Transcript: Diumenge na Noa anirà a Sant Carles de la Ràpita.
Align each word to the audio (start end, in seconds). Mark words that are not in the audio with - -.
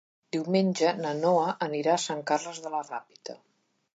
Diumenge 0.35 0.93
na 1.01 1.09
Noa 1.17 1.43
anirà 1.67 1.93
a 1.97 2.01
Sant 2.05 2.25
Carles 2.31 2.61
de 2.65 2.75
la 2.77 2.83
Ràpita. 2.89 3.37